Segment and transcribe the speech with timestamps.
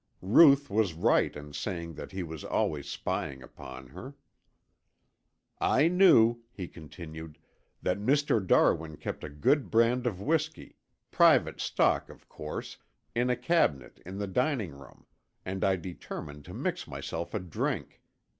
[0.23, 4.15] Ruth was right in saying that he was always spying upon her.
[5.59, 7.37] "I knew," he continued,
[7.83, 8.43] "that Mr.
[8.43, 10.75] Darwin kept a good brand of whisky,
[11.11, 12.77] private stock of course,
[13.13, 15.05] in a cabinet in the dining room,
[15.45, 18.01] and I determined to mix myself a drink.